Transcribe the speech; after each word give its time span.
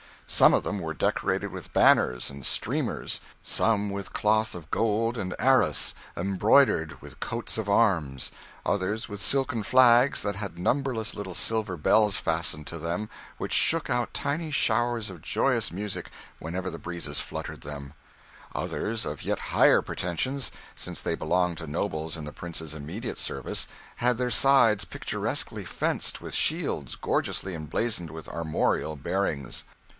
Some 0.25 0.53
of 0.53 0.63
them 0.63 0.79
were 0.79 0.93
decorated 0.93 1.51
with 1.51 1.73
banners 1.73 2.31
and 2.31 2.43
streamers; 2.45 3.19
some 3.43 3.91
with 3.91 4.13
cloth 4.13 4.55
of 4.55 4.71
gold 4.71 5.15
and 5.17 5.35
arras 5.37 5.93
embroidered 6.17 6.99
with 7.01 7.19
coats 7.19 7.57
of 7.59 7.69
arms; 7.69 8.31
others 8.65 9.07
with 9.07 9.21
silken 9.21 9.61
flags 9.61 10.23
that 10.23 10.37
had 10.37 10.57
numberless 10.57 11.13
little 11.13 11.35
silver 11.35 11.77
bells 11.77 12.15
fastened 12.15 12.65
to 12.67 12.79
them, 12.79 13.09
which 13.37 13.53
shook 13.53 13.89
out 13.91 14.13
tiny 14.13 14.49
showers 14.49 15.11
of 15.11 15.21
joyous 15.21 15.71
music 15.71 16.09
whenever 16.39 16.71
the 16.71 16.79
breezes 16.79 17.19
fluttered 17.19 17.61
them; 17.61 17.93
others 18.55 19.05
of 19.05 19.23
yet 19.23 19.37
higher 19.53 19.83
pretensions, 19.83 20.51
since 20.75 21.01
they 21.01 21.13
belonged 21.13 21.57
to 21.57 21.67
nobles 21.67 22.17
in 22.17 22.23
the 22.23 22.31
prince's 22.31 22.73
immediate 22.73 23.19
service, 23.19 23.67
had 23.97 24.17
their 24.17 24.31
sides 24.31 24.83
picturesquely 24.85 25.65
fenced 25.65 26.21
with 26.21 26.33
shields 26.33 26.95
gorgeously 26.95 27.53
emblazoned 27.53 28.09
with 28.09 28.29
armorial 28.29 28.95
bearings. 28.95 29.65